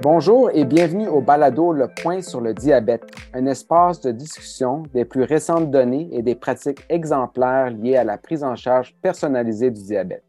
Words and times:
Bonjour 0.00 0.48
et 0.52 0.64
bienvenue 0.64 1.08
au 1.08 1.20
balado 1.20 1.72
Le 1.72 1.88
Point 1.88 2.22
sur 2.22 2.40
le 2.40 2.54
diabète, 2.54 3.02
un 3.34 3.46
espace 3.46 4.00
de 4.00 4.12
discussion 4.12 4.84
des 4.94 5.04
plus 5.04 5.24
récentes 5.24 5.72
données 5.72 6.08
et 6.12 6.22
des 6.22 6.36
pratiques 6.36 6.84
exemplaires 6.88 7.70
liées 7.70 7.96
à 7.96 8.04
la 8.04 8.16
prise 8.16 8.44
en 8.44 8.54
charge 8.54 8.94
personnalisée 9.02 9.72
du 9.72 9.82
diabète. 9.82 10.22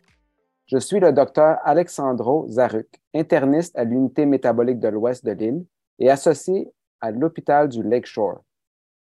Je 0.65 0.79
suis 0.79 0.99
le 0.99 1.13
docteur 1.13 1.59
Alexandro 1.63 2.47
Zaruc, 2.49 2.87
interniste 3.13 3.77
à 3.77 3.83
l'unité 3.83 4.25
métabolique 4.25 4.79
de 4.79 4.87
l'Ouest 4.87 5.23
de 5.23 5.33
l'île 5.33 5.65
et 5.99 6.09
associé 6.09 6.73
à 6.99 7.11
l'hôpital 7.11 7.69
du 7.69 7.83
Lakeshore. 7.83 8.41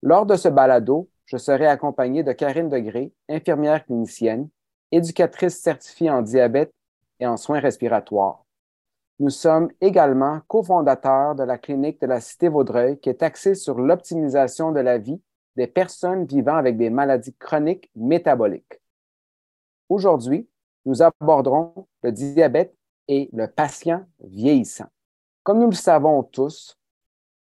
Lors 0.03 0.27
de 0.27 0.37
ce 0.37 0.49
balado, 0.49 1.09
je 1.25 1.39
serai 1.39 1.67
accompagné 1.67 2.25
de 2.25 2.33
Karine 2.33 2.69
Degré, 2.69 3.11
infirmière 3.27 3.87
clinicienne, 3.87 4.51
éducatrice 4.91 5.63
certifiée 5.63 6.11
en 6.11 6.21
diabète 6.21 6.75
et 7.21 7.27
en 7.27 7.39
soins 7.39 7.61
respiratoires. 7.61 8.42
Nous 9.19 9.31
sommes 9.31 9.71
également 9.81 10.41
cofondateurs 10.49 11.35
de 11.35 11.45
la 11.45 11.59
clinique 11.59 12.01
de 12.01 12.07
la 12.07 12.21
Cité 12.21 12.49
Vaudreuil 12.49 12.99
qui 12.99 13.09
est 13.09 13.23
axée 13.23 13.55
sur 13.55 13.79
l'optimisation 13.79 14.73
de 14.73 14.81
la 14.81 14.99
vie 14.99 15.21
des 15.57 15.67
personnes 15.67 16.25
vivant 16.25 16.57
avec 16.57 16.77
des 16.77 16.91
maladies 16.91 17.35
chroniques 17.35 17.91
métaboliques. 17.95 18.81
Aujourd'hui, 19.89 20.49
nous 20.87 21.03
aborderons 21.03 21.87
le 22.03 22.11
diabète 22.11 22.75
et 23.09 23.29
le 23.33 23.47
patient 23.47 24.07
vieillissant. 24.21 24.89
Comme 25.43 25.61
nous 25.61 25.71
le 25.71 25.77
savons 25.77 26.23
tous, 26.23 26.79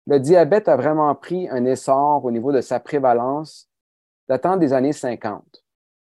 le 0.07 0.19
diabète 0.19 0.69
a 0.69 0.77
vraiment 0.77 1.15
pris 1.15 1.49
un 1.49 1.65
essor 1.65 2.25
au 2.25 2.31
niveau 2.31 2.53
de 2.53 2.61
sa 2.61 2.81
prévalence 2.81 3.71
datant 4.29 4.57
des 4.57 4.73
années 4.73 4.93
50. 4.93 5.65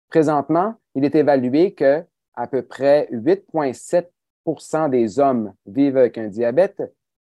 Présentement, 0.10 0.76
il 0.96 1.04
est 1.04 1.16
évalué 1.16 1.74
que 1.74 2.06
à 2.36 2.48
peu 2.48 2.62
près 2.62 3.10
8,7 3.12 4.08
des 4.90 5.20
hommes 5.20 5.53
vivent 5.66 5.98
avec 5.98 6.17
un 6.17 6.28
diabète 6.28 6.81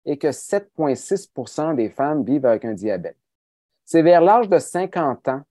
et 0.05 0.17
que 0.19 0.29
7,6% 0.29 1.75
des 1.75 1.91
femmes 1.91 2.25
vivent 2.25 2.47
avec 2.47 2.65
un 2.65 2.73
diabète. 2.73 3.17
C'est 3.85 4.03
vers 4.03 4.21
l'âge 4.21 4.49
de 4.49 4.59
50 4.59 5.29
ans 5.29 5.43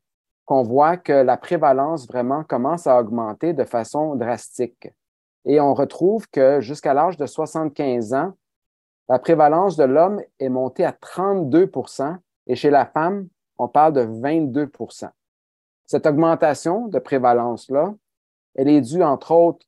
qu'on 0.45 0.63
voit 0.63 0.97
que 0.97 1.13
la 1.13 1.37
prévalence 1.37 2.07
vraiment 2.07 2.43
commence 2.43 2.87
à 2.87 2.99
augmenter 2.99 3.53
de 3.53 3.65
façon 3.65 4.15
drastique. 4.15 4.91
Et 5.45 5.59
on 5.59 5.73
retrouve 5.73 6.27
que 6.29 6.59
jusqu'à 6.59 6.93
l'âge 6.93 7.17
de 7.17 7.25
75 7.25 8.13
ans, 8.13 8.33
la 9.07 9.19
prévalence 9.19 9.75
de 9.75 9.83
l'homme 9.83 10.21
est 10.39 10.49
montée 10.49 10.85
à 10.85 10.91
32% 10.91 12.17
et 12.47 12.55
chez 12.55 12.69
la 12.69 12.85
femme, 12.85 13.27
on 13.57 13.67
parle 13.67 13.93
de 13.93 14.01
22% 14.01 15.09
Cette 15.85 16.05
augmentation 16.07 16.87
de 16.87 16.99
prévalence-là, 16.99 17.93
elle 18.55 18.69
est 18.69 18.81
due 18.81 19.03
entre 19.03 19.31
autres 19.31 19.67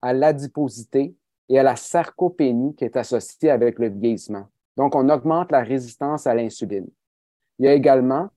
à 0.00 0.12
l'adiposité 0.12 1.14
et 1.52 1.58
à 1.58 1.62
la 1.62 1.76
sarcopénie 1.76 2.74
qui 2.74 2.86
est 2.86 2.96
associée 2.96 3.50
avec 3.50 3.78
le 3.78 3.90
vieillissement. 3.90 4.46
Donc, 4.78 4.94
on 4.94 5.10
augmente 5.10 5.52
la 5.52 5.60
résistance 5.60 6.26
à 6.26 6.34
l'insuline. 6.34 6.88
Il 7.58 7.66
y 7.66 7.68
a 7.68 7.74
également 7.74 8.30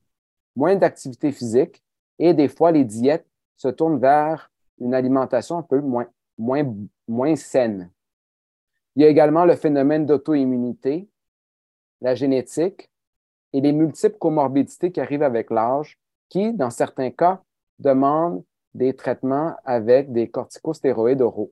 moins 0.54 0.76
d'activité 0.76 1.32
physique 1.32 1.82
et 2.18 2.34
des 2.34 2.48
fois, 2.48 2.72
les 2.72 2.84
diètes 2.84 3.26
se 3.56 3.68
tournent 3.68 3.98
vers 3.98 4.52
une 4.78 4.92
alimentation 4.92 5.56
un 5.56 5.62
peu 5.62 5.80
moins, 5.80 6.06
moins, 6.36 6.70
moins 7.08 7.36
saine. 7.36 7.90
Il 8.96 9.02
y 9.02 9.06
a 9.06 9.08
également 9.08 9.46
le 9.46 9.56
phénomène 9.56 10.04
d'auto-immunité, 10.04 11.08
la 12.02 12.14
génétique 12.14 12.90
et 13.54 13.62
les 13.62 13.72
multiples 13.72 14.18
comorbidités 14.18 14.92
qui 14.92 15.00
arrivent 15.00 15.22
avec 15.22 15.50
l'âge, 15.50 15.98
qui, 16.28 16.52
dans 16.52 16.68
certains 16.68 17.10
cas, 17.10 17.42
demandent 17.78 18.44
des 18.74 18.94
traitements 18.94 19.56
avec 19.64 20.12
des 20.12 20.28
corticostéroïdes 20.28 21.22
oraux. 21.22 21.50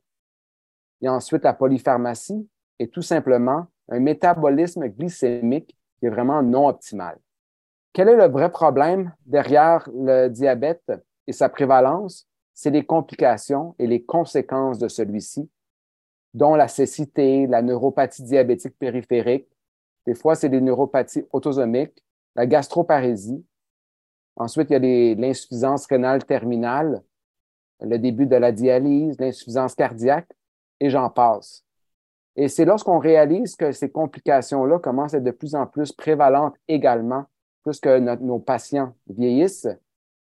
A 1.02 1.12
ensuite 1.12 1.44
la 1.44 1.52
polypharmacie 1.52 2.48
et 2.78 2.88
tout 2.88 3.02
simplement 3.02 3.66
un 3.88 4.00
métabolisme 4.00 4.86
glycémique 4.88 5.76
qui 5.98 6.06
est 6.06 6.10
vraiment 6.10 6.42
non 6.42 6.68
optimal. 6.68 7.18
Quel 7.92 8.08
est 8.08 8.16
le 8.16 8.28
vrai 8.28 8.50
problème 8.50 9.12
derrière 9.26 9.88
le 9.94 10.28
diabète 10.28 10.92
et 11.26 11.32
sa 11.32 11.48
prévalence? 11.48 12.26
C'est 12.54 12.70
les 12.70 12.84
complications 12.84 13.74
et 13.78 13.86
les 13.86 14.04
conséquences 14.04 14.78
de 14.78 14.88
celui-ci, 14.88 15.50
dont 16.32 16.54
la 16.54 16.68
cécité, 16.68 17.46
la 17.46 17.62
neuropathie 17.62 18.22
diabétique 18.22 18.78
périphérique. 18.78 19.48
Des 20.06 20.14
fois, 20.14 20.36
c'est 20.36 20.48
des 20.48 20.60
neuropathies 20.60 21.24
autosomiques, 21.32 22.02
la 22.36 22.46
gastroparésie. 22.46 23.44
Ensuite, 24.36 24.70
il 24.70 24.72
y 24.72 24.76
a 24.76 25.14
l'insuffisance 25.14 25.86
rénale 25.86 26.24
terminale, 26.24 27.02
le 27.80 27.98
début 27.98 28.26
de 28.26 28.36
la 28.36 28.52
dialyse, 28.52 29.18
l'insuffisance 29.18 29.74
cardiaque, 29.74 30.30
et 30.80 30.90
j'en 30.90 31.10
passe. 31.10 31.64
Et 32.36 32.48
c'est 32.48 32.64
lorsqu'on 32.64 32.98
réalise 32.98 33.54
que 33.56 33.72
ces 33.72 33.90
complications-là 33.90 34.78
commencent 34.78 35.14
à 35.14 35.18
être 35.18 35.24
de 35.24 35.30
plus 35.30 35.54
en 35.54 35.66
plus 35.66 35.92
prévalentes 35.92 36.56
également 36.68 37.24
plus 37.64 37.80
que 37.80 37.98
nos 37.98 38.38
patients 38.38 38.94
vieillissent, 39.08 39.68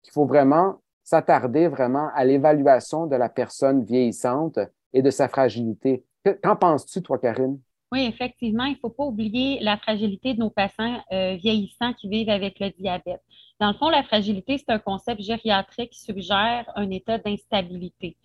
qu'il 0.03 0.13
faut 0.13 0.25
vraiment 0.25 0.81
s'attarder 1.05 1.69
vraiment 1.69 2.09
à 2.15 2.25
l'évaluation 2.25 3.07
de 3.07 3.17
la 3.17 3.29
personne 3.29 3.85
vieillissante 3.85 4.59
et 4.93 5.03
de 5.03 5.11
sa 5.11 5.29
fragilité. 5.29 6.05
Qu'en 6.43 6.57
penses-tu, 6.57 7.03
toi, 7.03 7.19
Karine? 7.19 7.61
Oui, 7.93 8.05
effectivement, 8.05 8.65
il 8.65 8.75
ne 8.75 8.79
faut 8.79 8.91
pas 8.91 9.05
oublier 9.05 9.61
la 9.61 9.79
fragilité 9.79 10.35
de 10.35 10.41
nos 10.41 10.51
patients 10.51 11.03
euh, 11.13 11.37
vieillissants 11.37 11.95
qui 11.95 12.09
vivent 12.09 12.29
avec 12.29 12.61
le 12.61 12.71
diabète. 12.71 13.23
Dans 13.61 13.69
le 13.69 13.75
fond, 13.75 13.89
la 13.89 14.03
fragilité, 14.03 14.59
c'est 14.59 14.71
un 14.71 14.79
concept 14.79 15.23
gériatrique 15.23 15.91
qui 15.91 16.01
suggère 16.01 16.71
un 16.77 16.91
état 16.91 17.17
d'instabilité. 17.17 18.17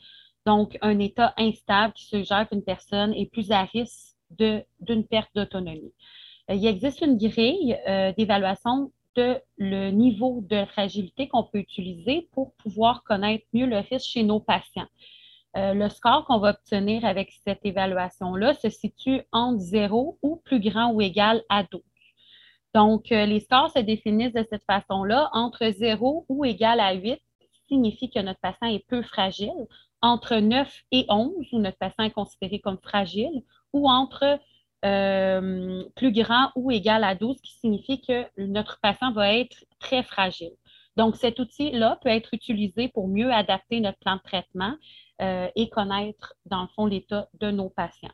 Donc, 0.45 0.77
un 0.81 0.99
état 0.99 1.33
instable 1.37 1.93
qui 1.93 2.05
suggère 2.05 2.47
qu'une 2.49 2.63
personne 2.63 3.13
est 3.13 3.31
plus 3.31 3.51
à 3.51 3.63
risque 3.63 4.15
d'une 4.29 5.07
perte 5.07 5.29
d'autonomie. 5.35 5.93
Euh, 6.49 6.55
il 6.55 6.65
existe 6.65 7.01
une 7.01 7.17
grille 7.17 7.77
euh, 7.87 8.11
d'évaluation 8.17 8.91
de 9.15 9.39
le 9.57 9.91
niveau 9.91 10.41
de 10.41 10.65
fragilité 10.65 11.27
qu'on 11.27 11.43
peut 11.43 11.59
utiliser 11.59 12.27
pour 12.31 12.53
pouvoir 12.55 13.03
connaître 13.03 13.45
mieux 13.53 13.67
le 13.67 13.77
risque 13.77 14.09
chez 14.09 14.23
nos 14.23 14.39
patients. 14.39 14.87
Euh, 15.55 15.75
le 15.75 15.87
score 15.87 16.25
qu'on 16.25 16.39
va 16.39 16.49
obtenir 16.49 17.05
avec 17.05 17.31
cette 17.45 17.63
évaluation-là 17.63 18.55
se 18.55 18.69
situe 18.69 19.21
entre 19.31 19.59
0 19.59 20.17
ou 20.23 20.37
plus 20.37 20.59
grand 20.59 20.91
ou 20.91 21.01
égal 21.01 21.43
à 21.47 21.63
12. 21.63 21.81
Donc, 22.73 23.11
les 23.11 23.39
scores 23.39 23.69
se 23.69 23.77
définissent 23.77 24.33
de 24.33 24.43
cette 24.49 24.63
façon-là. 24.63 25.29
Entre 25.33 25.69
0 25.69 26.25
ou 26.27 26.43
égal 26.43 26.79
à 26.79 26.93
8 26.93 27.21
signifie 27.73 28.09
que 28.09 28.19
notre 28.19 28.39
patient 28.39 28.67
est 28.67 28.85
peu 28.87 29.01
fragile. 29.01 29.67
Entre 30.01 30.35
9 30.35 30.69
et 30.91 31.05
11, 31.09 31.33
où 31.53 31.59
notre 31.59 31.77
patient 31.77 32.03
est 32.03 32.11
considéré 32.11 32.59
comme 32.59 32.77
fragile, 32.77 33.43
ou 33.71 33.89
entre 33.89 34.39
euh, 34.85 35.83
plus 35.95 36.11
grand 36.11 36.49
ou 36.55 36.71
égal 36.71 37.03
à 37.03 37.15
12, 37.15 37.37
qui 37.41 37.53
signifie 37.53 38.01
que 38.01 38.25
notre 38.37 38.79
patient 38.81 39.11
va 39.13 39.33
être 39.33 39.65
très 39.79 40.03
fragile. 40.03 40.51
Donc, 40.95 41.15
cet 41.15 41.39
outil-là 41.39 41.97
peut 42.03 42.09
être 42.09 42.33
utilisé 42.33 42.89
pour 42.89 43.07
mieux 43.07 43.31
adapter 43.31 43.79
notre 43.79 43.97
plan 43.99 44.17
de 44.17 44.21
traitement 44.21 44.75
euh, 45.21 45.47
et 45.55 45.69
connaître, 45.69 46.35
dans 46.45 46.61
le 46.61 46.67
fond, 46.75 46.85
l'état 46.85 47.29
de 47.39 47.49
nos 47.49 47.69
patients. 47.69 48.11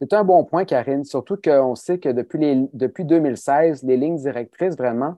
C'est 0.00 0.12
un 0.12 0.24
bon 0.24 0.44
point, 0.44 0.64
Karine, 0.64 1.04
surtout 1.04 1.36
qu'on 1.36 1.74
sait 1.74 1.98
que 1.98 2.08
depuis, 2.08 2.68
depuis 2.72 3.04
2016, 3.04 3.82
les 3.82 3.96
lignes 3.96 4.16
directrices 4.16 4.76
vraiment 4.76 5.16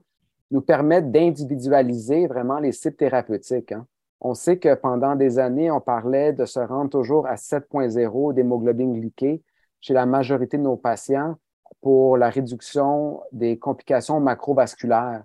nous 0.51 0.61
permettent 0.61 1.11
d'individualiser 1.11 2.27
vraiment 2.27 2.59
les 2.59 2.73
sites 2.73 2.97
thérapeutiques. 2.97 3.71
Hein. 3.71 3.87
On 4.19 4.35
sait 4.35 4.59
que 4.59 4.75
pendant 4.75 5.15
des 5.15 5.39
années, 5.39 5.71
on 5.71 5.81
parlait 5.81 6.33
de 6.33 6.45
se 6.45 6.59
rendre 6.59 6.91
toujours 6.91 7.25
à 7.25 7.35
7.0 7.35 8.33
d'hémoglobine 8.33 8.93
glyquée 8.93 9.41
chez 9.79 9.93
la 9.93 10.05
majorité 10.05 10.57
de 10.57 10.63
nos 10.63 10.77
patients 10.77 11.37
pour 11.81 12.17
la 12.17 12.29
réduction 12.29 13.21
des 13.31 13.57
complications 13.57 14.19
macrovasculaires. 14.19 15.23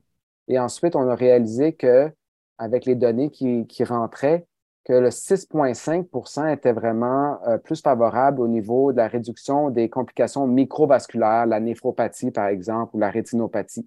Et 0.48 0.58
ensuite, 0.58 0.96
on 0.96 1.08
a 1.08 1.14
réalisé 1.14 1.74
que, 1.74 2.10
avec 2.56 2.86
les 2.86 2.94
données 2.94 3.30
qui, 3.30 3.84
rentraient, 3.84 4.46
que 4.84 4.94
le 4.94 5.10
6,5% 5.10 6.54
était 6.54 6.72
vraiment 6.72 7.38
euh, 7.46 7.58
plus 7.58 7.82
favorable 7.82 8.40
au 8.40 8.48
niveau 8.48 8.92
de 8.92 8.98
la 8.98 9.08
réduction 9.08 9.68
des 9.70 9.90
complications 9.90 10.46
microvasculaires, 10.46 11.44
la 11.44 11.60
néphropathie, 11.60 12.30
par 12.30 12.46
exemple, 12.46 12.94
ou 12.94 13.00
la 13.00 13.10
rétinopathie. 13.10 13.86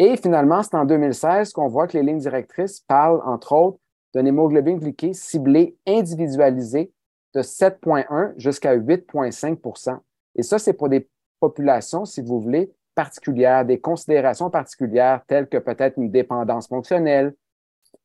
Et 0.00 0.16
finalement, 0.16 0.62
c'est 0.62 0.76
en 0.76 0.84
2016 0.84 1.52
qu'on 1.52 1.66
voit 1.66 1.88
que 1.88 1.98
les 1.98 2.04
lignes 2.04 2.20
directrices 2.20 2.78
parlent, 2.78 3.20
entre 3.24 3.52
autres, 3.52 3.78
d'un 4.14 4.24
hémoglobine 4.24 4.78
glyquée 4.78 5.12
ciblé, 5.12 5.76
individualisé 5.88 6.92
de 7.34 7.42
7,1 7.42 8.32
jusqu'à 8.36 8.76
8,5% 8.76 9.98
Et 10.36 10.44
ça, 10.44 10.60
c'est 10.60 10.72
pour 10.72 10.88
des 10.88 11.08
populations, 11.40 12.04
si 12.04 12.22
vous 12.22 12.40
voulez, 12.40 12.72
particulières, 12.94 13.64
des 13.64 13.80
considérations 13.80 14.50
particulières 14.50 15.20
telles 15.26 15.48
que 15.48 15.58
peut-être 15.58 15.98
une 15.98 16.12
dépendance 16.12 16.68
fonctionnelle, 16.68 17.34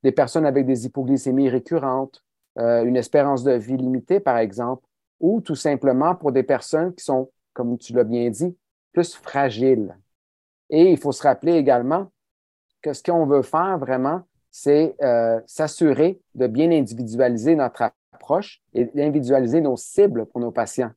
des 0.02 0.12
personnes 0.12 0.48
avec 0.48 0.66
des 0.66 0.88
hypoglycémies 0.88 1.50
récurrentes, 1.50 2.24
euh, 2.58 2.84
une 2.84 2.98
espérance 2.98 3.44
de 3.44 3.54
vie 3.54 3.78
limitée, 3.78 4.20
par 4.20 4.40
exemple, 4.40 4.84
ou 5.20 5.42
tout 5.42 5.56
simplement 5.56 6.16
pour 6.16 6.32
des 6.32 6.44
personnes 6.44 6.94
qui 6.96 7.04
sont, 7.04 7.30
comme 7.54 7.78
tu 7.78 7.94
l'as 7.94 8.04
bien 8.04 8.32
dit, 8.32 8.58
plus 8.94 9.16
fragiles. 9.16 9.96
Et 10.70 10.92
il 10.92 10.98
faut 10.98 11.12
se 11.12 11.24
rappeler 11.24 11.54
également 11.54 12.12
que 12.82 12.94
ce 12.94 13.04
qu'on 13.04 13.26
veut 13.26 13.42
faire 13.42 13.78
vraiment, 13.80 14.22
c'est 14.52 14.96
euh, 15.02 15.40
s'assurer 15.48 16.20
de 16.36 16.48
bien 16.48 16.72
individualiser 16.72 17.56
notre 17.56 17.92
approche 18.12 18.62
et 18.74 18.86
d'individualiser 18.86 19.62
nos 19.62 19.78
cibles 19.78 20.26
pour 20.28 20.42
nos 20.42 20.52
patients. 20.52 20.92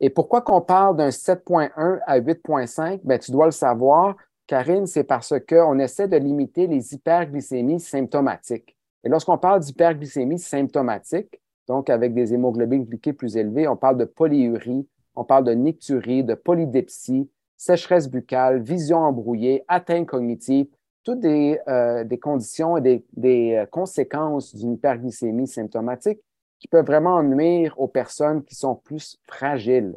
Et 0.00 0.10
pourquoi 0.10 0.40
qu'on 0.40 0.60
parle 0.60 0.96
d'un 0.96 1.10
7.1 1.10 2.00
à 2.06 2.18
8.5? 2.18 3.00
Ben, 3.04 3.18
tu 3.18 3.30
dois 3.30 3.44
le 3.44 3.52
savoir, 3.52 4.16
Karine, 4.46 4.86
c'est 4.86 5.04
parce 5.04 5.32
qu'on 5.48 5.78
essaie 5.78 6.08
de 6.08 6.16
limiter 6.16 6.66
les 6.66 6.94
hyperglycémies 6.94 7.78
symptomatiques. 7.78 8.76
Et 9.04 9.08
lorsqu'on 9.08 9.38
parle 9.38 9.60
d'hyperglycémie 9.60 10.38
symptomatique, 10.38 11.40
donc 11.68 11.90
avec 11.90 12.14
des 12.14 12.34
hémoglobines 12.34 12.84
glyquées 12.84 13.12
plus 13.12 13.36
élevées, 13.36 13.68
on 13.68 13.76
parle 13.76 13.98
de 13.98 14.04
polyurie, 14.04 14.88
on 15.14 15.24
parle 15.24 15.44
de 15.44 15.52
nicturie, 15.52 16.24
de 16.24 16.34
polydepsie, 16.34 17.30
sécheresse 17.62 18.10
buccale, 18.10 18.60
vision 18.60 18.98
embrouillée, 18.98 19.64
atteinte 19.68 20.06
cognitive, 20.06 20.66
toutes 21.04 21.20
des, 21.20 21.60
euh, 21.68 22.04
conditions 22.20 22.76
et 22.76 23.04
des, 23.12 23.54
euh, 23.54 23.66
conséquences 23.66 24.52
d'une 24.56 24.72
hyperglycémie 24.72 25.46
symptomatique 25.46 26.20
qui 26.58 26.66
peuvent 26.66 26.84
vraiment 26.84 27.22
nuire 27.22 27.78
aux 27.78 27.86
personnes 27.86 28.42
qui 28.42 28.56
sont 28.56 28.74
plus 28.74 29.16
fragiles. 29.28 29.96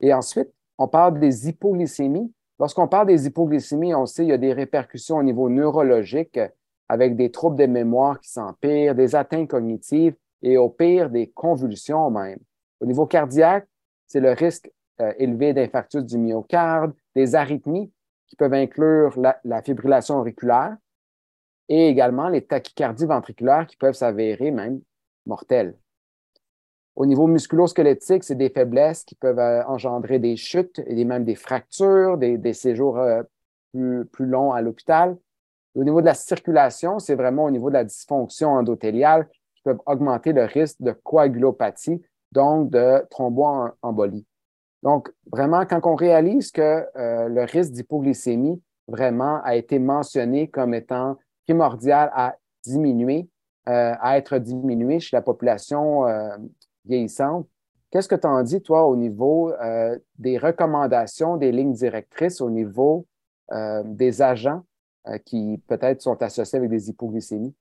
Et 0.00 0.12
ensuite, 0.12 0.50
on 0.76 0.86
parle 0.86 1.18
des 1.20 1.48
hypoglycémies. 1.48 2.30
Lorsqu'on 2.58 2.88
parle 2.88 3.06
des 3.06 3.26
hypoglycémies, 3.26 3.94
on 3.94 4.04
sait 4.04 4.22
qu'il 4.22 4.30
y 4.30 4.34
a 4.34 4.38
des 4.38 4.52
répercussions 4.52 5.16
au 5.16 5.22
niveau 5.22 5.48
neurologique 5.48 6.38
avec 6.90 7.16
des 7.16 7.30
troubles 7.30 7.56
de 7.56 7.66
mémoire 7.66 8.20
qui 8.20 8.30
s'empirent, 8.30 8.94
des 8.94 9.16
atteintes 9.16 9.48
cognitives 9.48 10.16
et 10.42 10.58
au 10.58 10.68
pire 10.68 11.08
des 11.08 11.28
convulsions 11.28 12.10
même. 12.10 12.40
Au 12.80 12.86
niveau 12.86 13.06
cardiaque, 13.06 13.66
c'est 14.06 14.20
le 14.20 14.32
risque 14.32 14.70
euh, 15.00 15.12
élevé 15.18 15.52
d'infarctus 15.52 16.04
du 16.04 16.18
myocarde, 16.18 16.92
des 17.16 17.34
arythmies 17.34 17.92
qui 18.28 18.36
peuvent 18.36 18.54
inclure 18.54 19.18
la, 19.44 19.62
fibrillation 19.62 20.18
auriculaire 20.18 20.76
et 21.68 21.88
également 21.88 22.28
les 22.28 22.44
tachycardies 22.44 23.06
ventriculaires 23.06 23.66
qui 23.66 23.76
peuvent 23.76 23.94
s'avérer 23.94 24.50
même 24.50 24.80
mortelles. 25.26 25.76
Au 26.94 27.06
niveau 27.06 27.26
musculo-squelettique, 27.26 28.22
c'est 28.22 28.36
des 28.36 28.50
faiblesses 28.50 29.02
qui 29.04 29.16
peuvent 29.16 29.38
euh, 29.38 29.64
engendrer 29.64 30.20
des 30.20 30.36
chutes 30.36 30.80
et 30.86 31.04
même 31.04 31.24
des 31.24 31.34
fractures, 31.34 32.16
des, 32.16 32.52
séjours 32.52 32.98
euh, 32.98 33.22
plus, 33.72 34.04
plus, 34.06 34.26
longs 34.26 34.52
à 34.52 34.62
l'hôpital. 34.62 35.16
Au 35.74 35.82
niveau 35.82 36.00
de 36.00 36.06
la 36.06 36.14
circulation, 36.14 37.00
c'est 37.00 37.16
vraiment 37.16 37.44
au 37.44 37.50
niveau 37.50 37.68
de 37.68 37.74
la 37.74 37.84
dysfonction 37.84 38.50
endothéliale 38.50 39.28
qui 39.56 39.62
peuvent 39.64 39.80
augmenter 39.86 40.32
le 40.32 40.44
risque 40.44 40.80
de 40.80 40.92
coagulopathie, 40.92 42.00
donc 42.30 42.70
de 42.70 43.04
thromboembolie. 43.10 44.24
Donc, 44.84 45.10
vraiment, 45.32 45.64
quand 45.64 45.80
on 45.84 45.94
réalise 45.94 46.52
que 46.52 46.60
euh, 46.94 47.28
le 47.28 47.44
risque 47.44 47.72
d'hypoglycémie 47.72 48.62
vraiment 48.86 49.40
a 49.42 49.56
été 49.56 49.78
mentionné 49.78 50.48
comme 50.48 50.74
étant 50.74 51.16
primordial 51.46 52.10
à 52.14 52.36
diminuer, 52.62 53.26
euh, 53.66 53.94
à 53.98 54.18
être 54.18 54.36
diminué 54.36 55.00
chez 55.00 55.16
la 55.16 55.22
population 55.22 56.06
euh, 56.06 56.36
vieillissante, 56.84 57.48
qu'est-ce 57.90 58.08
que 58.08 58.14
tu 58.14 58.26
en 58.26 58.42
dis, 58.42 58.60
toi, 58.60 58.86
au 58.86 58.94
niveau 58.94 59.52
des 60.18 60.36
recommandations, 60.36 61.38
des 61.38 61.50
lignes 61.50 61.72
directrices, 61.72 62.42
au 62.42 62.50
niveau 62.50 63.06
des 63.84 64.20
agents 64.20 64.64
qui 65.24 65.62
peut-être 65.66 66.02
sont 66.02 66.20
associés 66.22 66.58
avec 66.58 66.70
des 66.70 66.90
hypoglycémies? 66.90 67.54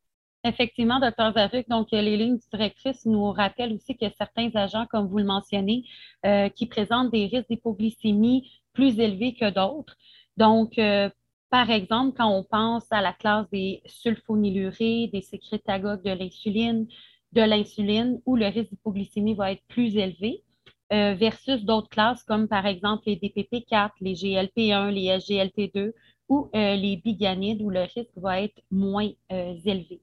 Effectivement, 0.46 1.00
docteur 1.00 1.32
Zavik, 1.32 1.70
donc 1.70 1.88
les 1.92 2.18
lignes 2.18 2.38
directrices 2.52 3.06
nous 3.06 3.32
rappellent 3.32 3.74
aussi 3.74 3.96
que 3.96 4.06
certains 4.18 4.50
agents, 4.56 4.86
comme 4.92 5.08
vous 5.08 5.18
le 5.18 5.24
mentionnez, 5.24 5.86
euh, 6.26 6.50
qui 6.50 6.66
présentent 6.66 7.12
des 7.12 7.28
risques 7.28 7.48
d'hypoglycémie 7.50 8.52
plus 8.74 9.00
élevés 9.00 9.36
que 9.36 9.50
d'autres. 9.50 9.96
Donc, 10.36 10.78
euh, 10.78 11.10
par 11.50 11.70
exemple, 11.70 12.18
quand 12.18 12.30
on 12.30 12.44
pense 12.44 12.86
à 12.92 13.02
la 13.02 13.14
classe 13.14 13.50
des 13.52 13.82
sulfonylurés, 13.86 15.10
des 15.14 15.22
sécrétagogues 15.22 16.04
de 16.04 16.12
l'insuline, 16.12 16.88
de 17.32 17.42
l'insuline, 17.42 18.20
où 18.26 18.36
le 18.36 18.48
risque 18.48 18.70
d'hypoglycémie 18.72 19.36
va 19.36 19.54
être 19.54 19.64
plus 19.70 19.96
élevé, 19.96 20.44
euh, 20.92 21.14
versus 21.14 21.64
d'autres 21.64 21.88
classes 21.88 22.24
comme 22.24 22.50
par 22.50 22.66
exemple 22.66 23.04
les 23.06 23.16
DPP4, 23.16 23.92
les 24.02 24.14
GLP1, 24.14 24.92
les 24.92 25.08
SGLT2 25.20 25.94
ou 26.28 26.50
les 26.54 26.98
biganides, 27.04 27.62
où 27.62 27.70
le 27.70 27.82
risque 27.82 28.18
va 28.18 28.42
être 28.42 28.62
moins 28.72 29.10
élevé. 29.30 30.02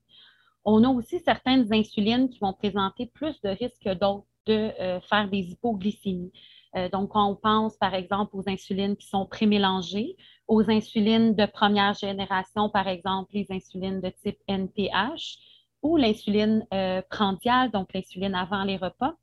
On 0.65 0.85
a 0.85 0.89
aussi 0.89 1.21
certaines 1.21 1.73
insulines 1.73 2.29
qui 2.29 2.39
vont 2.39 2.53
présenter 2.53 3.07
plus 3.07 3.41
de 3.43 3.49
risques 3.49 3.83
que 3.85 3.95
d'autres 3.95 4.27
de 4.47 4.73
euh, 4.81 5.01
faire 5.01 5.29
des 5.29 5.51
hypoglycémies. 5.51 6.33
Euh, 6.77 6.89
donc, 6.89 7.15
on 7.15 7.35
pense 7.35 7.77
par 7.77 7.95
exemple 7.95 8.37
aux 8.37 8.49
insulines 8.49 8.97
qui 8.97 9.07
sont 9.07 9.27
prémélangées, 9.27 10.17
aux 10.47 10.69
insulines 10.71 11.35
de 11.35 11.47
première 11.47 11.95
génération, 11.95 12.69
par 12.71 12.89
exemple 12.89 13.31
les 13.35 13.47
insulines 13.51 14.01
de 14.01 14.11
type 14.11 14.39
NPH, 14.47 15.39
ou 15.83 15.97
l'insuline 15.97 16.67
euh, 16.73 17.03
prandiale, 17.11 17.71
donc 17.71 17.93
l'insuline 17.95 18.35
avant 18.35 18.65
les 18.65 18.77
repas, 18.77 19.15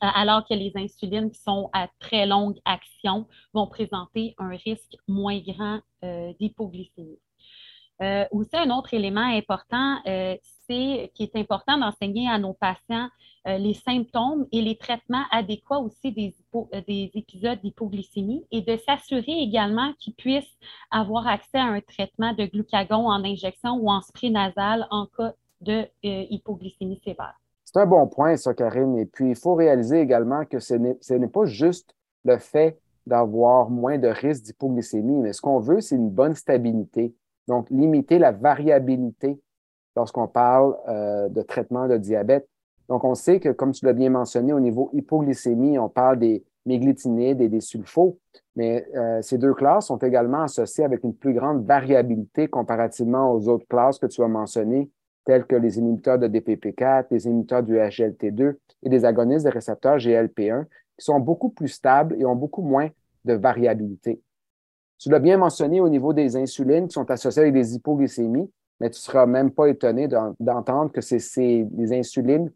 alors 0.00 0.46
que 0.46 0.54
les 0.54 0.72
insulines 0.76 1.30
qui 1.30 1.40
sont 1.40 1.70
à 1.72 1.88
très 1.98 2.26
longue 2.26 2.58
action 2.64 3.26
vont 3.52 3.66
présenter 3.66 4.34
un 4.38 4.56
risque 4.56 4.96
moins 5.08 5.38
grand 5.40 5.80
d'hypoglycémie. 6.38 7.18
Euh, 8.02 8.24
aussi, 8.30 8.56
un 8.56 8.70
autre 8.70 8.94
élément 8.94 9.20
important, 9.20 9.96
euh, 10.06 10.34
c'est 10.66 11.10
qui 11.14 11.22
est 11.24 11.36
important 11.36 11.76
d'enseigner 11.76 12.28
à 12.28 12.38
nos 12.38 12.54
patients 12.54 13.08
euh, 13.46 13.58
les 13.58 13.74
symptômes 13.74 14.46
et 14.52 14.62
les 14.62 14.76
traitements 14.76 15.24
adéquats 15.30 15.78
aussi 15.78 16.12
des, 16.12 16.34
des 16.86 17.10
épisodes 17.14 17.58
d'hypoglycémie 17.60 18.44
et 18.50 18.62
de 18.62 18.76
s'assurer 18.78 19.42
également 19.42 19.92
qu'ils 19.98 20.14
puissent 20.14 20.58
avoir 20.90 21.26
accès 21.26 21.58
à 21.58 21.64
un 21.64 21.80
traitement 21.80 22.32
de 22.32 22.46
glucagon 22.46 23.06
en 23.08 23.22
injection 23.24 23.76
ou 23.76 23.90
en 23.90 24.00
spray 24.00 24.30
nasal 24.30 24.86
en 24.90 25.06
cas 25.06 25.34
de 25.60 25.84
hypoglycémie 26.02 27.00
sévère. 27.04 27.38
C'est 27.64 27.78
un 27.78 27.86
bon 27.86 28.06
point, 28.08 28.36
ça, 28.36 28.54
Karine. 28.54 28.96
Et 28.98 29.06
puis, 29.06 29.30
il 29.30 29.36
faut 29.36 29.54
réaliser 29.54 30.00
également 30.00 30.44
que 30.44 30.58
ce 30.58 30.74
n'est 30.74 31.28
pas 31.28 31.44
juste 31.44 31.94
le 32.24 32.38
fait 32.38 32.78
d'avoir 33.06 33.70
moins 33.70 33.98
de 33.98 34.08
risques 34.08 34.44
d'hypoglycémie, 34.44 35.18
mais 35.18 35.32
ce 35.32 35.40
qu'on 35.40 35.60
veut, 35.60 35.80
c'est 35.80 35.96
une 35.96 36.10
bonne 36.10 36.34
stabilité. 36.34 37.14
Donc, 37.50 37.68
limiter 37.68 38.20
la 38.20 38.30
variabilité 38.30 39.36
lorsqu'on 39.96 40.28
parle 40.28 40.76
euh, 40.86 41.28
de 41.28 41.42
traitement 41.42 41.88
de 41.88 41.96
diabète. 41.96 42.48
Donc, 42.88 43.02
on 43.02 43.16
sait 43.16 43.40
que, 43.40 43.48
comme 43.48 43.72
tu 43.72 43.84
l'as 43.84 43.92
bien 43.92 44.08
mentionné, 44.08 44.52
au 44.52 44.60
niveau 44.60 44.88
hypoglycémie, 44.92 45.76
on 45.76 45.88
parle 45.88 46.20
des 46.20 46.44
méglytinides 46.64 47.40
et 47.40 47.48
des 47.48 47.60
sulfos, 47.60 48.20
mais 48.54 48.86
euh, 48.94 49.20
ces 49.22 49.36
deux 49.36 49.52
classes 49.52 49.88
sont 49.88 49.96
également 49.96 50.42
associées 50.42 50.84
avec 50.84 51.02
une 51.02 51.12
plus 51.12 51.34
grande 51.34 51.66
variabilité 51.66 52.46
comparativement 52.46 53.32
aux 53.32 53.48
autres 53.48 53.66
classes 53.66 53.98
que 53.98 54.06
tu 54.06 54.22
as 54.22 54.28
mentionnées, 54.28 54.88
telles 55.24 55.44
que 55.44 55.56
les 55.56 55.76
inhibiteurs 55.76 56.20
de 56.20 56.28
DPP4, 56.28 57.06
les 57.10 57.26
inhibiteurs 57.26 57.64
du 57.64 57.78
HLT2 57.78 58.54
et 58.84 58.88
des 58.88 59.04
agonistes 59.04 59.44
des 59.44 59.50
récepteurs 59.50 59.96
GLP1, 59.96 60.66
qui 60.66 61.04
sont 61.04 61.18
beaucoup 61.18 61.50
plus 61.50 61.68
stables 61.68 62.14
et 62.16 62.24
ont 62.24 62.36
beaucoup 62.36 62.62
moins 62.62 62.90
de 63.24 63.34
variabilité. 63.34 64.22
Tu 65.00 65.08
l'as 65.08 65.18
bien 65.18 65.38
mentionné 65.38 65.80
au 65.80 65.88
niveau 65.88 66.12
des 66.12 66.36
insulines 66.36 66.86
qui 66.86 66.92
sont 66.92 67.10
associées 67.10 67.40
avec 67.42 67.54
des 67.54 67.74
hypoglycémies, 67.74 68.50
mais 68.80 68.90
tu 68.90 68.98
ne 68.98 69.00
seras 69.00 69.24
même 69.24 69.50
pas 69.50 69.66
étonné 69.66 70.08
d'entendre 70.08 70.92
que 70.92 71.00
c'est 71.00 71.64
des 71.70 71.98
insulines 71.98 72.52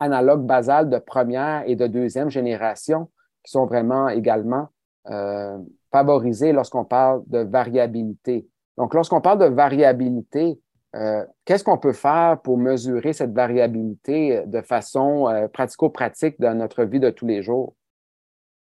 analogues 0.00 0.44
basales 0.44 0.90
de 0.90 0.98
première 0.98 1.62
et 1.66 1.76
de 1.76 1.86
deuxième 1.86 2.30
génération 2.30 3.08
qui 3.44 3.52
sont 3.52 3.66
vraiment 3.66 4.08
également 4.08 4.68
euh, 5.08 5.56
favorisées 5.92 6.52
lorsqu'on 6.52 6.84
parle 6.84 7.22
de 7.28 7.38
variabilité. 7.38 8.48
Donc, 8.76 8.94
lorsqu'on 8.94 9.20
parle 9.20 9.38
de 9.38 9.54
variabilité, 9.54 10.60
euh, 10.96 11.24
qu'est-ce 11.44 11.62
qu'on 11.62 11.78
peut 11.78 11.92
faire 11.92 12.40
pour 12.42 12.58
mesurer 12.58 13.12
cette 13.12 13.32
variabilité 13.32 14.42
de 14.46 14.62
façon 14.62 15.28
euh, 15.28 15.46
pratico-pratique 15.46 16.40
dans 16.40 16.56
notre 16.56 16.82
vie 16.82 17.00
de 17.00 17.10
tous 17.10 17.26
les 17.26 17.42
jours? 17.42 17.74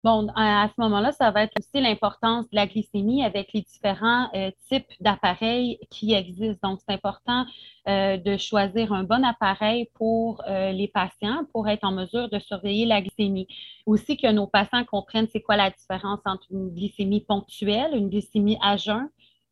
Bon, 0.04 0.28
à, 0.36 0.68
ce 0.68 0.82
moment-là, 0.82 1.12
ça 1.12 1.30
va 1.30 1.44
être 1.44 1.54
aussi 1.58 1.82
l'importance 1.82 2.44
de 2.50 2.56
la 2.56 2.66
glycémie 2.66 3.24
avec 3.24 3.54
les 3.54 3.62
différents 3.62 4.28
euh, 4.34 4.50
types 4.68 4.92
d'appareils 5.00 5.78
qui 5.90 6.12
existent. 6.12 6.68
Donc, 6.68 6.80
c'est 6.86 6.94
important 6.94 7.46
euh, 7.88 8.18
de 8.18 8.36
choisir 8.36 8.92
un 8.92 9.04
bon 9.04 9.24
appareil 9.24 9.88
pour 9.94 10.42
euh, 10.46 10.72
les 10.72 10.88
patients 10.88 11.46
pour 11.54 11.70
être 11.70 11.84
en 11.84 11.92
mesure 11.92 12.28
de 12.28 12.38
surveiller 12.38 12.84
la 12.84 13.00
glycémie. 13.00 13.48
Aussi 13.86 14.18
que 14.18 14.30
nos 14.30 14.46
patients 14.46 14.84
comprennent 14.84 15.28
c'est 15.32 15.40
quoi 15.40 15.56
la 15.56 15.70
différence 15.70 16.20
entre 16.26 16.48
une 16.50 16.68
glycémie 16.68 17.22
ponctuelle, 17.22 17.96
une 17.96 18.10
glycémie 18.10 18.58
à 18.62 18.76
jeun, 18.76 19.08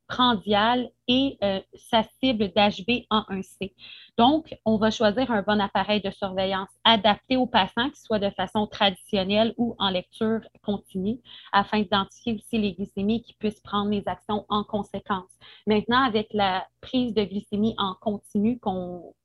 prandiale 0.07 0.91
et 1.09 1.39
sa 1.73 2.03
cible 2.21 2.49
d'HB1C. 2.49 3.73
Donc, 4.19 4.55
on 4.67 4.77
va 4.77 4.91
choisir 4.91 5.31
un 5.31 5.43
bon 5.43 5.59
appareil 5.59 6.03
de 6.03 6.11
surveillance 6.11 6.69
adapté 6.85 7.37
aux 7.37 7.47
patients, 7.47 7.89
qui 7.91 8.01
soit 8.01 8.19
de 8.19 8.29
façon 8.31 8.67
traditionnelle 8.67 9.55
ou 9.57 9.75
en 9.79 9.89
lecture 9.89 10.41
continue, 10.63 11.19
afin 11.51 11.81
d'identifier 11.81 12.35
aussi 12.35 12.59
les 12.59 12.75
glycémies 12.75 13.23
qui 13.23 13.33
puissent 13.35 13.61
prendre 13.61 13.91
les 13.91 14.07
actions 14.07 14.45
en 14.51 14.65
conséquence. 14.65 15.31
Maintenant, 15.67 16.05
avec 16.05 16.29
la 16.35 16.67
prise 16.83 17.15
de 17.15 17.25
glycémie 17.25 17.75
en 17.79 17.95
continu 17.95 18.61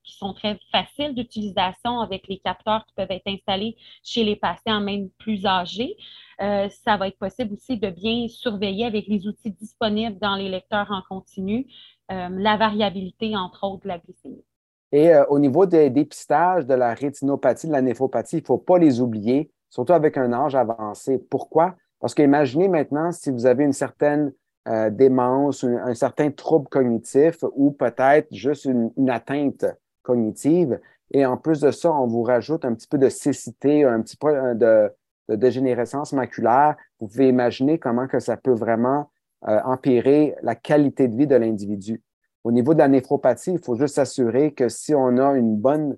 qui 0.03 0.15
sont 0.15 0.33
très 0.33 0.57
faciles 0.71 1.13
d'utilisation 1.13 1.99
avec 1.99 2.27
les 2.29 2.39
capteurs 2.39 2.85
qui 2.85 2.93
peuvent 2.95 3.11
être 3.11 3.27
installés 3.27 3.75
chez 4.03 4.23
les 4.23 4.37
patients 4.37 4.79
même 4.79 5.09
plus 5.17 5.45
âgés, 5.45 5.97
euh, 6.39 6.69
ça 6.69 6.95
va 6.95 7.09
être 7.09 7.17
possible 7.17 7.53
aussi 7.53 7.77
de 7.77 7.89
bien 7.89 8.27
surveiller 8.29 8.85
avec 8.85 9.07
les 9.07 9.27
outils 9.27 9.51
disponibles 9.51 10.17
dans 10.19 10.35
les 10.35 10.47
lecteurs 10.49 10.91
en 10.91 11.01
continu 11.09 11.67
euh, 12.11 12.29
la 12.29 12.55
variabilité, 12.55 13.35
entre 13.35 13.65
autres, 13.65 13.83
de 13.83 13.89
la 13.89 13.97
glycémie. 13.97 14.45
Et 14.91 15.13
euh, 15.13 15.25
au 15.25 15.39
niveau 15.39 15.65
des 15.65 15.89
dépistages 15.89 16.65
de 16.65 16.73
la 16.73 16.93
rétinopathie, 16.93 17.67
de 17.67 17.73
la 17.73 17.81
néphropathie, 17.81 18.37
il 18.37 18.41
ne 18.41 18.45
faut 18.45 18.57
pas 18.57 18.77
les 18.77 19.01
oublier. 19.01 19.51
surtout 19.69 19.93
avec 19.93 20.17
un 20.17 20.31
âge 20.33 20.55
avancé. 20.55 21.17
Pourquoi? 21.17 21.75
Parce 21.99 22.13
qu'imaginez 22.13 22.67
maintenant 22.67 23.11
si 23.11 23.31
vous 23.31 23.45
avez 23.45 23.63
une 23.63 23.73
certaine 23.73 24.31
euh, 24.67 24.89
démence, 24.89 25.63
un, 25.63 25.93
certain 25.93 26.29
trouble 26.31 26.67
cognitif 26.67 27.37
ou 27.55 27.71
peut-être 27.71 28.27
juste 28.33 28.65
une, 28.65 29.09
atteinte 29.09 29.65
cognitive. 30.03 30.79
Et 31.11 31.25
en 31.25 31.37
plus 31.37 31.61
de 31.61 31.71
ça, 31.71 31.91
on 31.93 32.05
vous 32.05 32.23
rajoute 32.23 32.65
un 32.65 32.73
petit 32.73 32.87
peu 32.87 32.97
de 32.97 33.09
cécité, 33.09 33.85
un 33.85 34.01
petit 34.01 34.17
peu 34.17 34.27
euh, 34.27 34.53
de, 34.53 34.91
de 35.29 35.35
dégénérescence 35.35 36.13
maculaire. 36.13 36.75
Vous 36.99 37.07
pouvez 37.07 37.29
imaginer 37.29 37.79
comment 37.79 38.07
que 38.07 38.19
ça 38.19 38.37
peut 38.37 38.53
vraiment 38.53 39.09
euh, 39.47 39.59
empirer 39.63 40.35
la 40.41 40.55
qualité 40.55 41.07
de 41.07 41.15
vie 41.15 41.27
de 41.27 41.35
l'individu. 41.35 42.01
Au 42.47 42.51
niveau 42.53 42.73
de 42.73 42.79
la 42.79 42.87
néphropathie, 42.87 43.51
il 43.51 43.59
faut 43.59 43.75
juste 43.75 43.95
s'assurer 43.95 44.53
que 44.53 44.69
si 44.69 44.95
on 44.95 45.17
a 45.17 45.33
une 45.33 45.57
bonne 45.57 45.97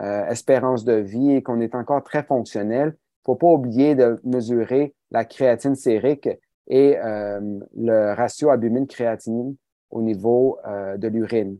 espérance 0.00 0.82
de 0.82 0.94
vie 0.94 1.32
et 1.32 1.42
qu'on 1.42 1.60
est 1.60 1.74
encore 1.74 2.02
très 2.02 2.22
fonctionnel, 2.22 2.94
il 2.96 3.20
ne 3.20 3.24
faut 3.26 3.34
pas 3.34 3.48
oublier 3.48 3.94
de 3.94 4.18
mesurer 4.24 4.94
la 5.10 5.26
créatine 5.26 5.74
sérique 5.74 6.26
et 6.68 6.96
euh, 6.96 7.58
le 7.76 8.14
ratio 8.14 8.48
albumine-créatinine 8.48 9.56
au 9.90 10.00
niveau 10.00 10.58
euh, 10.66 10.96
de 10.96 11.06
l'urine. 11.06 11.58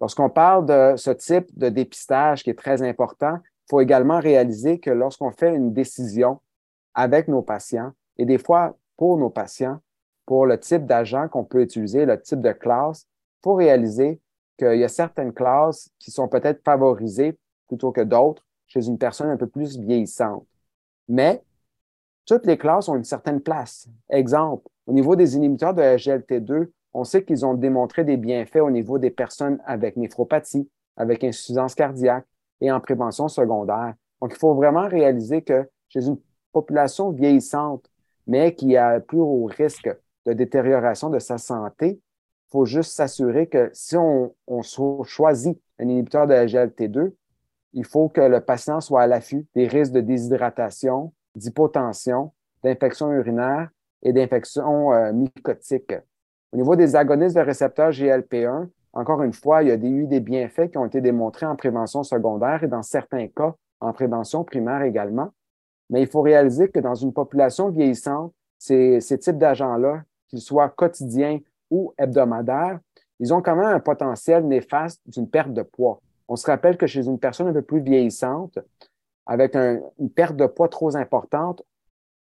Lorsqu'on 0.00 0.30
parle 0.30 0.64
de 0.64 0.96
ce 0.96 1.10
type 1.10 1.46
de 1.58 1.68
dépistage 1.68 2.44
qui 2.44 2.48
est 2.48 2.58
très 2.58 2.80
important, 2.80 3.40
il 3.44 3.66
faut 3.68 3.82
également 3.82 4.20
réaliser 4.20 4.78
que 4.78 4.88
lorsqu'on 4.88 5.32
fait 5.32 5.54
une 5.54 5.74
décision 5.74 6.40
avec 6.94 7.28
nos 7.28 7.42
patients, 7.42 7.92
et 8.16 8.24
des 8.24 8.38
fois 8.38 8.74
pour 8.96 9.18
nos 9.18 9.28
patients, 9.28 9.80
pour 10.24 10.46
le 10.46 10.58
type 10.58 10.86
d'agent 10.86 11.28
qu'on 11.28 11.44
peut 11.44 11.60
utiliser, 11.60 12.06
le 12.06 12.18
type 12.18 12.40
de 12.40 12.52
classe, 12.52 13.06
il 13.42 13.48
faut 13.48 13.54
réaliser 13.54 14.20
qu'il 14.56 14.78
y 14.78 14.84
a 14.84 14.88
certaines 14.88 15.32
classes 15.32 15.90
qui 15.98 16.12
sont 16.12 16.28
peut-être 16.28 16.62
favorisées 16.62 17.36
plutôt 17.66 17.90
que 17.90 18.00
d'autres 18.00 18.46
chez 18.68 18.86
une 18.86 18.98
personne 18.98 19.30
un 19.30 19.36
peu 19.36 19.48
plus 19.48 19.76
vieillissante. 19.78 20.46
Mais 21.08 21.42
toutes 22.24 22.46
les 22.46 22.56
classes 22.56 22.88
ont 22.88 22.94
une 22.94 23.04
certaine 23.04 23.40
place. 23.40 23.88
Exemple, 24.08 24.68
au 24.86 24.92
niveau 24.92 25.16
des 25.16 25.34
inhibiteurs 25.34 25.74
de 25.74 25.82
SGLT2, 25.82 26.70
on 26.94 27.02
sait 27.02 27.24
qu'ils 27.24 27.44
ont 27.44 27.54
démontré 27.54 28.04
des 28.04 28.16
bienfaits 28.16 28.60
au 28.60 28.70
niveau 28.70 28.98
des 28.98 29.10
personnes 29.10 29.60
avec 29.66 29.96
néphropathie, 29.96 30.70
avec 30.96 31.24
insuffisance 31.24 31.74
cardiaque 31.74 32.26
et 32.60 32.70
en 32.70 32.80
prévention 32.80 33.26
secondaire. 33.26 33.94
Donc, 34.20 34.32
il 34.32 34.38
faut 34.38 34.54
vraiment 34.54 34.86
réaliser 34.86 35.42
que 35.42 35.68
chez 35.88 36.06
une 36.06 36.18
population 36.52 37.10
vieillissante, 37.10 37.90
mais 38.28 38.54
qui 38.54 38.76
a 38.76 39.00
plus 39.00 39.18
haut 39.18 39.46
risque 39.46 39.90
de 40.26 40.32
détérioration 40.32 41.10
de 41.10 41.18
sa 41.18 41.38
santé, 41.38 42.00
faut 42.52 42.66
juste 42.66 42.92
s'assurer 42.92 43.46
que 43.46 43.70
si 43.72 43.96
on, 43.96 44.34
choisit 45.04 45.58
un 45.78 45.88
inhibiteur 45.88 46.26
de 46.26 46.34
SGLT2, 46.34 47.12
il 47.72 47.84
faut 47.84 48.10
que 48.10 48.20
le 48.20 48.42
patient 48.42 48.80
soit 48.80 49.02
à 49.02 49.06
l'affût 49.06 49.46
des 49.54 49.66
risques 49.66 49.92
de 49.92 50.02
déshydratation, 50.02 51.14
d'hypotension, 51.34 52.32
d'infection 52.62 53.10
urinaire 53.10 53.70
et 54.02 54.12
d'infection 54.12 54.92
euh, 54.92 55.12
mycotique. 55.12 55.94
Au 56.52 56.56
niveau 56.58 56.76
des 56.76 56.94
agonistes 56.94 57.36
de 57.36 57.40
récepteurs 57.40 57.90
GLP1, 57.90 58.68
encore 58.92 59.22
une 59.22 59.32
fois, 59.32 59.62
il 59.62 59.68
y 59.68 59.72
a 59.72 59.76
eu 59.76 60.06
des 60.06 60.20
bienfaits 60.20 60.70
qui 60.70 60.76
ont 60.76 60.84
été 60.84 61.00
démontrés 61.00 61.46
en 61.46 61.56
prévention 61.56 62.02
secondaire 62.02 62.62
et 62.62 62.68
dans 62.68 62.82
certains 62.82 63.28
cas 63.28 63.54
en 63.80 63.94
prévention 63.94 64.44
primaire 64.44 64.82
également. 64.82 65.30
Mais 65.88 66.02
il 66.02 66.06
faut 66.06 66.20
réaliser 66.20 66.68
que 66.68 66.80
dans 66.80 66.94
une 66.94 67.14
population 67.14 67.70
vieillissante, 67.70 68.34
ces 68.58 69.00
types 69.18 69.38
d'agents-là, 69.38 70.02
qu'ils 70.28 70.42
soient 70.42 70.68
quotidiens 70.68 71.40
ou 71.72 71.94
hebdomadaires, 71.96 72.78
ils 73.18 73.32
ont 73.32 73.40
quand 73.40 73.56
même 73.56 73.66
un 73.66 73.80
potentiel 73.80 74.46
néfaste 74.46 75.00
d'une 75.06 75.28
perte 75.28 75.54
de 75.54 75.62
poids. 75.62 76.00
On 76.28 76.36
se 76.36 76.46
rappelle 76.46 76.76
que 76.76 76.86
chez 76.86 77.06
une 77.06 77.18
personne 77.18 77.48
un 77.48 77.52
peu 77.52 77.62
plus 77.62 77.80
vieillissante, 77.80 78.58
avec 79.24 79.56
une 79.56 80.10
perte 80.14 80.36
de 80.36 80.46
poids 80.46 80.68
trop 80.68 80.94
importante, 80.96 81.62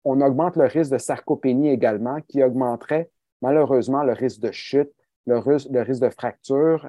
on 0.04 0.20
augmente 0.20 0.56
le 0.56 0.66
risque 0.66 0.92
de 0.92 0.98
sarcopénie 0.98 1.70
également, 1.70 2.20
qui 2.28 2.44
augmenterait 2.44 3.10
malheureusement 3.42 4.04
le 4.04 4.12
risque 4.12 4.40
de 4.40 4.52
chute, 4.52 4.90
le, 5.26 5.38
risque, 5.38 5.70
de 5.70 6.10
fracture 6.10 6.88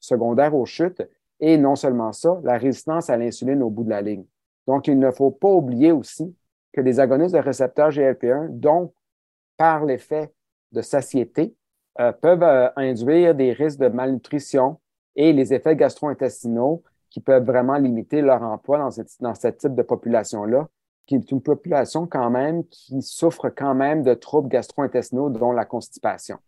secondaire 0.00 0.54
aux 0.54 0.66
chutes, 0.66 1.02
et 1.38 1.56
non 1.56 1.76
seulement 1.76 2.12
ça, 2.12 2.40
la 2.42 2.58
résistance 2.58 3.08
à 3.08 3.16
l'insuline 3.16 3.62
au 3.62 3.70
bout 3.70 3.84
de 3.84 3.90
la 3.90 4.02
ligne. 4.02 4.24
Donc, 4.66 4.86
il 4.86 4.98
ne 4.98 5.10
faut 5.10 5.30
pas 5.30 5.48
oublier 5.48 5.92
aussi 5.92 6.36
que 6.72 6.80
les 6.80 7.00
agonistes 7.00 7.34
de 7.34 7.40
récepteurs 7.40 7.90
GLP1, 7.90 8.48
dont 8.50 8.92
par 9.56 9.84
l'effet 9.84 10.32
de 10.72 10.82
satiété, 10.82 11.54
euh, 12.00 12.12
peuvent 12.12 12.42
euh, 12.42 12.68
induire 12.76 13.34
des 13.34 13.52
risques 13.52 13.78
de 13.78 13.88
malnutrition 13.88 14.80
et 15.16 15.32
les 15.32 15.52
effets 15.52 15.76
gastro-intestinaux 15.76 16.82
qui 17.10 17.20
peuvent 17.20 17.44
vraiment 17.44 17.76
limiter 17.76 18.22
leur 18.22 18.42
emploi 18.42 18.78
dans, 18.78 18.90
dans 19.20 19.34
ce 19.34 19.48
type 19.48 19.74
de 19.74 19.82
population-là, 19.82 20.68
qui 21.06 21.16
est 21.16 21.30
une 21.30 21.42
population 21.42 22.06
quand 22.06 22.30
même 22.30 22.64
qui 22.68 23.02
souffre 23.02 23.50
quand 23.50 23.74
même 23.74 24.02
de 24.02 24.14
troubles 24.14 24.48
gastro-intestinaux, 24.48 25.28
dont 25.28 25.52
la 25.52 25.64
constipation. 25.66 26.38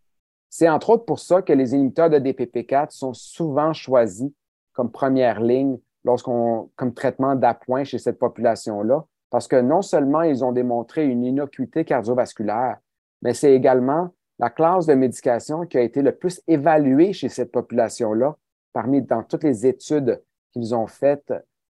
C'est 0.48 0.68
entre 0.68 0.90
autres 0.90 1.04
pour 1.04 1.18
ça 1.18 1.42
que 1.42 1.52
les 1.52 1.74
inhibiteurs 1.74 2.08
de 2.08 2.18
DPP4 2.18 2.90
sont 2.90 3.12
souvent 3.12 3.72
choisis 3.72 4.30
comme 4.72 4.90
première 4.90 5.40
ligne 5.40 5.78
lorsqu'on, 6.04 6.70
comme 6.76 6.94
traitement 6.94 7.34
d'appoint 7.34 7.84
chez 7.84 7.98
cette 7.98 8.18
population-là, 8.18 9.04
parce 9.30 9.48
que 9.48 9.60
non 9.60 9.82
seulement 9.82 10.22
ils 10.22 10.44
ont 10.44 10.52
démontré 10.52 11.06
une 11.06 11.24
innocuité 11.24 11.84
cardiovasculaire, 11.84 12.78
mais 13.20 13.34
c'est 13.34 13.52
également 13.52 14.10
la 14.42 14.50
classe 14.50 14.86
de 14.86 14.94
médication 14.94 15.66
qui 15.66 15.78
a 15.78 15.82
été 15.82 16.02
le 16.02 16.10
plus 16.10 16.42
évaluée 16.48 17.12
chez 17.12 17.28
cette 17.28 17.52
population-là 17.52 18.36
parmi 18.72 19.00
dans 19.00 19.22
toutes 19.22 19.44
les 19.44 19.68
études 19.68 20.20
qu'ils 20.50 20.74
ont 20.74 20.88
faites 20.88 21.32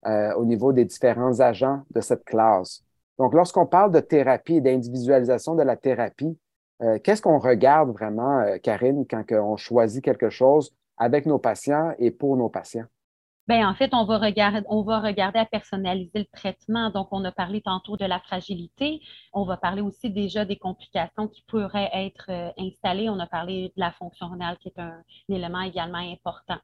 euh, 0.06 0.32
au 0.34 0.44
niveau 0.44 0.72
des 0.72 0.84
différents 0.84 1.40
agents 1.40 1.82
de 1.90 2.00
cette 2.00 2.24
classe. 2.24 2.84
Donc, 3.18 3.34
lorsqu'on 3.34 3.66
parle 3.66 3.90
de 3.90 3.98
thérapie 3.98 4.54
et 4.54 4.60
d'individualisation 4.60 5.56
de 5.56 5.64
la 5.64 5.76
thérapie, 5.76 6.38
euh, 6.82 7.00
qu'est-ce 7.02 7.20
qu'on 7.20 7.40
regarde 7.40 7.90
vraiment, 7.90 8.38
euh, 8.38 8.58
Karine, 8.58 9.06
quand 9.10 9.24
on 9.32 9.56
choisit 9.56 10.04
quelque 10.04 10.30
chose 10.30 10.72
avec 10.98 11.26
nos 11.26 11.40
patients 11.40 11.92
et 11.98 12.12
pour 12.12 12.36
nos 12.36 12.48
patients? 12.48 12.86
Bien, 13.52 13.68
en 13.68 13.74
fait, 13.74 13.92
on 13.92 14.04
va, 14.06 14.16
regarder, 14.16 15.38
à 15.38 15.44
personnaliser 15.44 16.20
le 16.20 16.24
traitement. 16.32 16.88
Donc, 16.88 17.08
on 17.10 17.22
a 17.22 17.32
parlé 17.32 17.60
tantôt 17.60 17.98
de 17.98 18.06
la 18.06 18.18
fragilité. 18.18 19.02
On 19.34 19.44
va 19.44 19.58
parler 19.58 19.82
aussi 19.82 20.08
déjà 20.08 20.46
des 20.46 20.56
complications 20.56 21.28
qui 21.28 21.42
pourraient 21.42 21.90
être 21.92 22.30
installées. 22.58 23.10
On 23.10 23.18
a 23.18 23.26
parlé 23.26 23.64
de 23.76 23.80
la 23.80 23.92
fonction 23.92 24.28
rénale, 24.28 24.56
qui 24.56 24.68
est 24.68 24.78
un 24.78 25.02
élément 25.28 25.60
également 25.60 25.98
important. 25.98 26.56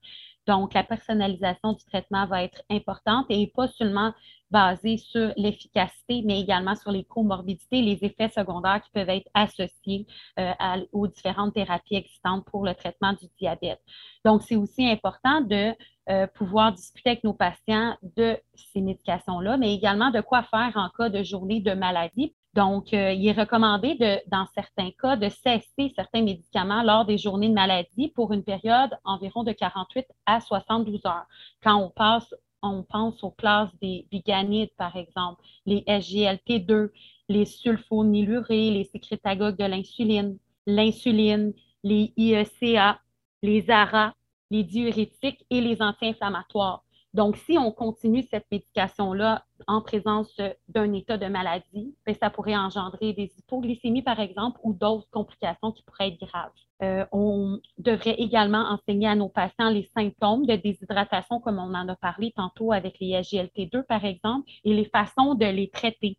Donc, 0.49 0.73
la 0.73 0.83
personnalisation 0.83 1.75
du 1.75 1.85
traitement 1.85 2.27
va 2.27 2.43
être 2.43 2.63
importante 2.71 3.27
et 3.29 3.53
pas 3.55 3.69
seulement 3.69 4.15
basée 4.51 4.97
sur 4.97 5.31
l'efficacité, 5.37 6.23
mais 6.25 6.41
également 6.41 6.75
sur 6.75 6.91
les 6.91 7.05
comorbidités, 7.05 7.83
les 7.83 7.99
effets 8.03 8.31
secondaires 8.31 8.81
qui 8.83 8.91
peuvent 8.91 9.11
être 9.11 9.29
associés 9.35 10.07
euh, 10.39 10.53
aux 10.93 11.07
différentes 11.07 11.53
thérapies 11.53 11.97
existantes 11.97 12.47
pour 12.47 12.65
le 12.65 12.75
traitement 12.75 13.13
du 13.13 13.27
diabète. 13.39 13.83
Donc, 14.25 14.43
c'est 14.43 14.57
aussi 14.57 14.89
important 14.89 15.43
de 15.43 15.75
euh, 16.09 16.27
pouvoir 16.29 16.73
discuter 16.73 17.11
avec 17.11 17.25
nos 17.25 17.35
patients 17.35 17.99
de 18.17 18.39
ces 18.55 18.81
médications-là, 18.81 19.59
mais 19.59 19.75
également 19.75 20.11
de 20.11 20.23
quoi 20.23 20.43
faire 20.45 20.73
en 20.77 20.89
cas 20.97 21.11
de 21.11 21.23
journée 21.23 21.61
de 21.61 21.75
maladie 21.75 22.35
donc, 22.59 22.93
euh, 22.93 23.13
il 23.13 23.25
est 23.29 23.41
recommandé, 23.41 23.97
dans 24.27 24.45
certains 24.53 24.91
cas, 25.01 25.15
de 25.15 25.29
cesser 25.29 25.93
certains 25.95 26.23
médicaments 26.23 26.83
lors 26.83 27.05
des 27.05 27.17
journées 27.17 27.49
de 27.49 27.55
maladie 27.55 28.09
pour 28.09 28.33
une 28.33 28.43
période 28.43 28.91
environ 29.05 29.45
de 29.45 29.53
48 29.53 30.05
à 30.27 30.41
72 30.41 31.07
heures. 31.07 31.29
Quand 31.63 31.77
on 31.77 31.89
passe, 31.89 32.35
on 32.61 32.83
pense 32.83 33.23
aux 33.23 33.31
classes 33.31 33.71
des 33.81 34.09
biganides, 34.11 34.75
par 34.77 34.97
exemple, 34.97 35.41
les 35.67 35.85
SGLT2, 35.87 36.91
les 37.29 37.45
sulfonylurés, 37.45 38.73
les 38.73 38.91
sécrétagogues 38.93 39.57
de 39.57 39.65
l'insuline, 39.65 40.37
l'insuline, 40.67 41.53
les 41.85 42.13
IECA, 42.17 42.99
les 43.41 43.71
ARA, 43.71 44.15
les 44.51 44.65
diurétiques 44.65 45.47
et 45.49 45.61
les 45.61 45.81
anti-inflammatoires. 45.81 46.83
Donc, 47.15 47.37
si 47.37 47.57
on 47.57 47.73
continue 47.73 48.23
cette 48.31 48.47
médication-là 48.53 49.45
en 49.67 49.81
présence 49.81 50.35
d'un 50.69 50.93
état 50.93 51.17
de 51.17 51.27
maladie, 51.27 51.95
bien, 52.05 52.15
ça 52.21 52.29
pourrait 52.29 52.57
engendrer 52.57 53.15
des 53.15 53.33
hypoglycémies, 53.39 54.03
par 54.03 54.21
exemple, 54.21 54.61
ou 54.63 54.75
d'autres 54.75 55.09
complications 55.11 55.73
qui 55.73 55.83
pourraient 55.85 56.09
être 56.09 56.21
graves. 56.21 56.53
Euh, 56.83 57.07
on 57.11 57.61
devrait 57.79 58.15
également 58.19 58.71
enseigner 58.71 59.09
à 59.09 59.17
nos 59.17 59.29
patients 59.29 59.71
les 59.71 59.91
symptômes 59.97 60.47
de 60.47 60.55
déshydratation, 60.55 61.41
comme 61.41 61.59
on 61.59 61.75
en 61.75 61.89
a 61.89 61.97
parlé 61.97 62.33
tantôt 62.37 62.73
avec 62.73 62.99
les 63.01 63.21
SGLT2, 63.21 63.85
par 63.85 64.05
exemple, 64.05 64.49
et 64.65 64.75
les 64.75 64.85
façons 64.85 65.35
de 65.35 65.47
les 65.47 65.71
traiter 65.71 66.17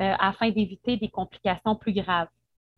euh, 0.00 0.14
afin 0.18 0.50
d'éviter 0.50 0.96
des 0.96 1.08
complications 1.08 1.76
plus 1.76 1.92
graves. 1.92 2.28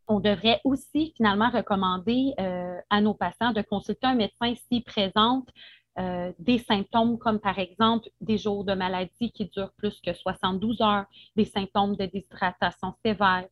On 0.07 0.21
devrait 0.21 0.61
aussi 0.65 1.15
finalement 1.17 1.49
recommander 1.49 2.35
euh, 2.39 2.79
à 2.91 3.01
nos 3.01 3.15
patients 3.15 3.53
de 3.53 3.63
consulter 3.63 4.07
un 4.07 4.15
médecin 4.15 4.55
s'il 4.69 4.85
présente 4.85 5.49
euh, 5.99 6.33
des 6.39 6.59
symptômes 6.59 7.19
comme 7.19 7.39
par 7.39 7.59
exemple 7.59 8.09
des 8.21 8.39
jours 8.39 8.65
de 8.65 8.75
maladie 8.75 9.31
qui 9.33 9.47
durent 9.47 9.73
plus 9.73 10.01
que 10.01 10.13
72 10.13 10.81
heures, 10.81 11.07
des 11.37 11.45
symptômes 11.45 11.97
de 11.97 12.07
déshydratation 12.07 12.95
sévère, 13.05 13.47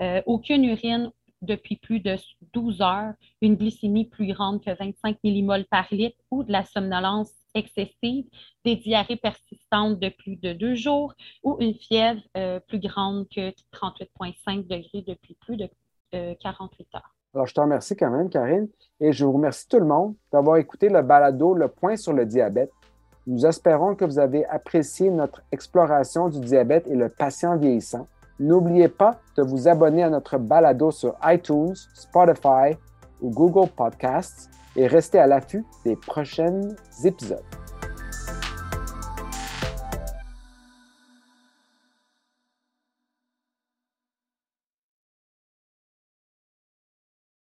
euh, 0.00 0.22
aucune 0.26 0.64
urine 0.64 1.10
depuis 1.42 1.76
plus 1.76 2.00
de 2.00 2.16
12 2.52 2.80
heures, 2.80 3.14
une 3.40 3.56
glycémie 3.56 4.06
plus 4.06 4.26
grande 4.32 4.62
que 4.62 4.70
25 4.70 5.18
millimoles 5.24 5.66
par 5.66 5.86
litre 5.90 6.18
ou 6.30 6.42
de 6.42 6.52
la 6.52 6.64
somnolence 6.64 7.32
excessive, 7.54 8.24
des 8.64 8.76
diarrhées 8.76 9.16
persistantes 9.16 9.98
de 9.98 10.08
plus 10.08 10.36
de 10.36 10.52
deux 10.52 10.74
jours 10.74 11.14
ou 11.42 11.56
une 11.60 11.74
fièvre 11.74 12.20
euh, 12.36 12.60
plus 12.60 12.78
grande 12.78 13.28
que 13.28 13.50
38,5 13.72 14.66
degrés 14.66 15.02
depuis 15.02 15.34
plus 15.34 15.56
de 15.56 15.68
48 16.12 16.14
euh, 16.14 16.96
heures. 16.96 17.17
Alors, 17.34 17.46
je 17.46 17.54
te 17.54 17.60
remercie 17.60 17.94
quand 17.94 18.10
même, 18.10 18.30
Karine, 18.30 18.68
et 19.00 19.12
je 19.12 19.24
vous 19.24 19.32
remercie 19.32 19.68
tout 19.68 19.78
le 19.78 19.84
monde 19.84 20.14
d'avoir 20.32 20.56
écouté 20.56 20.88
le 20.88 21.02
balado 21.02 21.54
Le 21.54 21.68
Point 21.68 21.96
sur 21.96 22.12
le 22.12 22.24
diabète. 22.24 22.70
Nous 23.26 23.44
espérons 23.44 23.94
que 23.94 24.06
vous 24.06 24.18
avez 24.18 24.46
apprécié 24.46 25.10
notre 25.10 25.42
exploration 25.52 26.30
du 26.30 26.40
diabète 26.40 26.86
et 26.86 26.94
le 26.94 27.10
patient 27.10 27.56
vieillissant. 27.56 28.06
N'oubliez 28.40 28.88
pas 28.88 29.20
de 29.36 29.42
vous 29.42 29.68
abonner 29.68 30.02
à 30.02 30.10
notre 30.10 30.38
balado 30.38 30.90
sur 30.90 31.16
iTunes, 31.24 31.74
Spotify 31.94 32.78
ou 33.20 33.30
Google 33.30 33.68
Podcasts 33.68 34.48
et 34.76 34.86
restez 34.86 35.18
à 35.18 35.26
l'affût 35.26 35.64
des 35.84 35.96
prochains 35.96 36.68
épisodes. 37.04 37.44